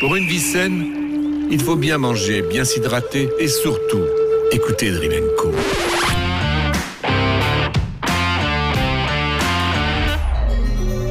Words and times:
Pour 0.00 0.14
une 0.14 0.28
vie 0.28 0.38
saine, 0.38 1.48
il 1.50 1.60
faut 1.60 1.74
bien 1.74 1.98
manger, 1.98 2.42
bien 2.42 2.64
s'hydrater 2.64 3.30
et 3.40 3.48
surtout 3.48 4.04
écouter 4.52 4.92
Dream 4.92 5.24
Co. 5.36 5.50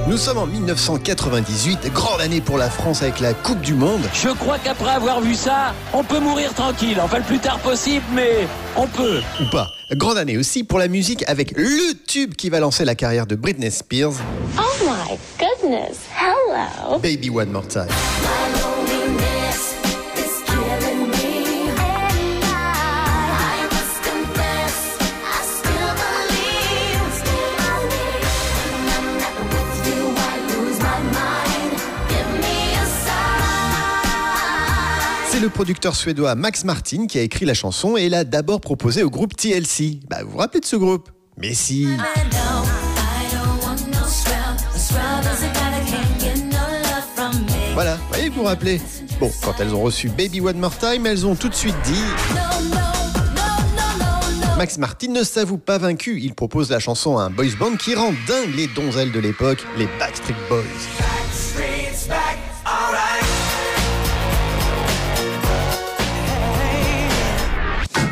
Nous 0.07 0.15
sommes 0.15 0.37
en 0.37 0.47
1998, 0.47 1.91
grande 1.93 2.21
année 2.21 2.39
pour 2.39 2.57
la 2.57 2.69
France 2.69 3.03
avec 3.03 3.19
la 3.19 3.33
Coupe 3.33 3.59
du 3.59 3.73
Monde. 3.73 4.03
Je 4.13 4.29
crois 4.29 4.57
qu'après 4.57 4.91
avoir 4.91 5.19
vu 5.19 5.35
ça, 5.35 5.75
on 5.91 6.05
peut 6.05 6.21
mourir 6.21 6.53
tranquille. 6.53 6.97
Enfin, 7.01 7.17
le 7.17 7.25
plus 7.25 7.39
tard 7.39 7.59
possible, 7.59 8.05
mais 8.13 8.47
on 8.77 8.87
peut. 8.87 9.19
Ou 9.41 9.49
pas. 9.51 9.67
Grande 9.91 10.17
année 10.17 10.37
aussi 10.37 10.63
pour 10.63 10.79
la 10.79 10.87
musique 10.87 11.25
avec 11.27 11.51
le 11.57 11.93
tube 12.07 12.35
qui 12.35 12.49
va 12.49 12.61
lancer 12.61 12.85
la 12.85 12.95
carrière 12.95 13.27
de 13.27 13.35
Britney 13.35 13.69
Spears. 13.69 14.13
Oh 14.57 14.61
my 14.85 15.17
goodness, 15.37 15.99
hello. 16.17 16.99
Baby 16.99 17.29
One 17.29 17.51
More 17.51 17.67
Time. 17.67 17.87
Le 35.47 35.53
producteur 35.53 35.95
suédois 35.95 36.35
Max 36.35 36.65
Martin 36.65 37.07
qui 37.07 37.17
a 37.17 37.21
écrit 37.21 37.45
la 37.45 37.53
chanson 37.53 37.95
et 37.95 38.09
l'a 38.09 38.25
d'abord 38.25 38.59
proposée 38.59 39.01
au 39.03 39.09
groupe 39.09 39.33
TLC. 39.33 40.01
Bah, 40.09 40.17
vous 40.23 40.31
vous 40.31 40.37
rappelez 40.39 40.59
de 40.59 40.65
ce 40.65 40.75
groupe? 40.75 41.09
Mais 41.37 41.53
si 41.53 41.87
Voilà, 47.73 47.97
voyez, 48.09 48.27
vous 48.27 48.35
vous 48.35 48.43
rappelez 48.43 48.81
Bon, 49.21 49.31
quand 49.41 49.53
elles 49.59 49.73
ont 49.73 49.81
reçu 49.81 50.09
Baby 50.09 50.41
One 50.41 50.59
More 50.59 50.77
Time, 50.77 51.05
elles 51.05 51.25
ont 51.25 51.35
tout 51.35 51.47
de 51.47 51.55
suite 51.55 51.75
dit... 51.85 52.03
Max 54.57 54.77
Martin 54.77 55.11
ne 55.11 55.23
s'avoue 55.23 55.59
pas 55.59 55.77
vaincu. 55.77 56.19
Il 56.21 56.33
propose 56.35 56.71
la 56.71 56.79
chanson 56.79 57.17
à 57.17 57.23
un 57.23 57.29
boys 57.29 57.45
band 57.57 57.77
qui 57.77 57.95
rend 57.95 58.13
dingue 58.27 58.53
les 58.53 58.67
donzelles 58.67 59.13
de 59.13 59.19
l'époque, 59.19 59.63
les 59.77 59.87
Backstreet 59.97 60.35
Boys. 60.49 61.06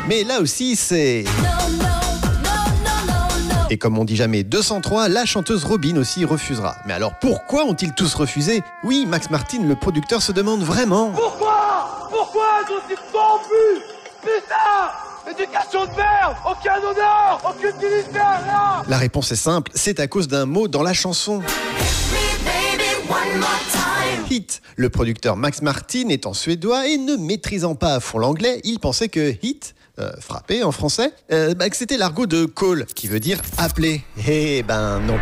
Mais 0.08 0.22
là 0.22 0.40
aussi, 0.40 0.76
c'est... 0.76 1.24
Et 3.68 3.78
comme 3.78 3.98
on 3.98 4.04
dit 4.04 4.14
jamais 4.14 4.44
203, 4.44 5.08
la 5.08 5.24
chanteuse 5.24 5.64
Robin 5.64 5.96
aussi 5.96 6.24
refusera. 6.24 6.76
Mais 6.86 6.92
alors 6.92 7.14
pourquoi 7.20 7.64
ont-ils 7.64 7.92
tous 7.92 8.14
refusé? 8.14 8.62
Oui, 8.84 9.06
Max 9.08 9.28
Martin, 9.30 9.64
le 9.64 9.74
producteur, 9.74 10.22
se 10.22 10.30
demande 10.30 10.62
vraiment. 10.62 11.10
Pourquoi? 11.10 12.08
Pourquoi 12.08 12.44
ont 12.70 12.88
été 12.88 13.00
corrompues 13.12 13.82
Putain 14.22 15.32
Éducation 15.32 15.84
de 15.86 15.96
merde 15.96 16.36
Aucun 16.48 16.76
honneur 16.78 17.40
Aucune 17.44 17.78
dignité 17.80 18.20
rien 18.20 18.82
La 18.86 18.98
réponse 18.98 19.32
est 19.32 19.36
simple, 19.36 19.72
c'est 19.74 19.98
à 19.98 20.06
cause 20.06 20.28
d'un 20.28 20.46
mot 20.46 20.68
dans 20.68 20.84
la 20.84 20.94
chanson. 20.94 21.42
Hit. 24.30 24.62
Le 24.76 24.90
producteur 24.90 25.36
Max 25.36 25.62
Martin 25.62 26.08
étant 26.10 26.34
suédois 26.34 26.86
et 26.86 26.98
ne 26.98 27.16
maîtrisant 27.16 27.74
pas 27.74 27.94
à 27.94 28.00
fond 28.00 28.18
l'anglais, 28.18 28.60
il 28.64 28.78
pensait 28.78 29.08
que 29.08 29.34
hit, 29.42 29.74
euh, 29.98 30.12
frapper 30.20 30.62
en 30.62 30.72
français, 30.72 31.12
euh, 31.32 31.54
bah, 31.54 31.66
c'était 31.72 31.96
l'argot 31.96 32.26
de 32.26 32.44
call, 32.44 32.86
qui 32.86 33.08
veut 33.08 33.20
dire 33.20 33.40
appeler. 33.58 34.02
Eh 34.28 34.62
ben 34.62 35.00
non. 35.00 35.18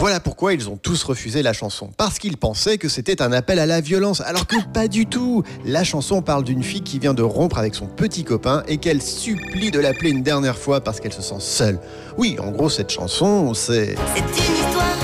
Voilà 0.00 0.20
pourquoi 0.20 0.52
ils 0.52 0.68
ont 0.68 0.76
tous 0.76 1.02
refusé 1.04 1.42
la 1.42 1.52
chanson, 1.52 1.90
parce 1.96 2.18
qu'ils 2.18 2.36
pensaient 2.36 2.76
que 2.76 2.90
c'était 2.90 3.22
un 3.22 3.32
appel 3.32 3.58
à 3.58 3.64
la 3.64 3.80
violence, 3.80 4.20
alors 4.20 4.46
que 4.46 4.56
pas 4.72 4.86
du 4.86 5.06
tout. 5.06 5.44
La 5.64 5.82
chanson 5.82 6.20
parle 6.20 6.44
d'une 6.44 6.62
fille 6.62 6.82
qui 6.82 6.98
vient 6.98 7.14
de 7.14 7.22
rompre 7.22 7.56
avec 7.56 7.74
son 7.74 7.86
petit 7.86 8.24
copain 8.24 8.64
et 8.68 8.76
qu'elle 8.76 9.00
supplie 9.00 9.70
de 9.70 9.78
l'appeler 9.78 10.10
une 10.10 10.22
dernière 10.22 10.58
fois 10.58 10.82
parce 10.82 11.00
qu'elle 11.00 11.12
se 11.12 11.22
sent 11.22 11.38
seule. 11.38 11.78
Oui, 12.18 12.36
en 12.38 12.50
gros, 12.50 12.68
cette 12.68 12.90
chanson, 12.90 13.54
c'est... 13.54 13.94
C'est 14.14 14.20
une 14.20 14.54
histoire 14.54 15.03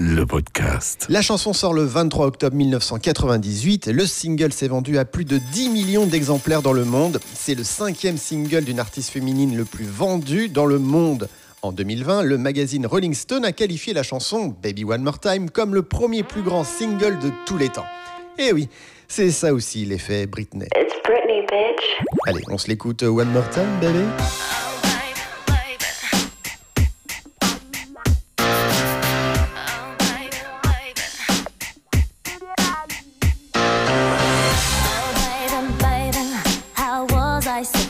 le 0.00 0.24
podcast. 0.24 1.04
La 1.10 1.20
chanson 1.20 1.52
sort 1.52 1.74
le 1.74 1.84
23 1.84 2.26
octobre 2.26 2.56
1998. 2.56 3.88
Le 3.88 4.06
single 4.06 4.50
s'est 4.50 4.68
vendu 4.68 4.96
à 4.96 5.04
plus 5.04 5.26
de 5.26 5.36
10 5.52 5.68
millions 5.68 6.06
d'exemplaires 6.06 6.62
dans 6.62 6.72
le 6.72 6.86
monde. 6.86 7.20
C'est 7.34 7.54
le 7.54 7.64
cinquième 7.64 8.16
single 8.16 8.64
d'une 8.64 8.80
artiste 8.80 9.10
féminine 9.10 9.54
le 9.54 9.66
plus 9.66 9.84
vendu 9.84 10.48
dans 10.48 10.64
le 10.64 10.78
monde. 10.78 11.28
En 11.60 11.70
2020, 11.72 12.22
le 12.22 12.38
magazine 12.38 12.86
Rolling 12.86 13.12
Stone 13.12 13.44
a 13.44 13.52
qualifié 13.52 13.92
la 13.92 14.02
chanson 14.02 14.56
Baby 14.62 14.84
One 14.84 15.02
More 15.02 15.18
Time 15.18 15.50
comme 15.50 15.74
le 15.74 15.82
premier 15.82 16.22
plus 16.22 16.42
grand 16.42 16.64
single 16.64 17.18
de 17.18 17.30
tous 17.44 17.58
les 17.58 17.68
temps. 17.68 17.84
Et 18.38 18.54
oui, 18.54 18.70
c'est 19.06 19.30
ça 19.30 19.52
aussi 19.52 19.84
l'effet 19.84 20.26
Britney. 20.26 20.68
It's 20.76 20.94
Britney, 21.04 21.42
bitch. 21.42 21.84
Allez, 22.26 22.40
on 22.48 22.56
se 22.56 22.68
l'écoute 22.68 23.02
One 23.02 23.30
More 23.32 23.50
Time, 23.50 23.68
baby 23.82 23.98
Baby, 23.98 24.49
bicycle 37.60 37.89